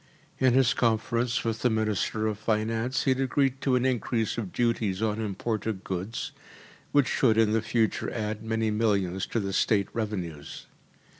[0.39, 4.51] In his conference with the Minister of Finance he had agreed to an increase of
[4.51, 6.31] duties on imported goods,
[6.91, 10.65] which should in the future add many millions to the State revenues.